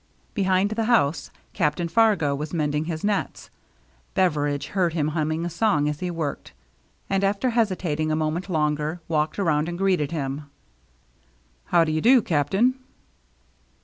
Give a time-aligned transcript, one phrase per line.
[0.33, 3.51] Behind the house Cap tain Fargo was mending his nets.
[4.15, 6.53] Beveridge heard him humming a song as he worked,
[7.07, 10.49] and after hesitating a moment longer walked around and greeted him."
[11.65, 12.79] How do you do, Captain."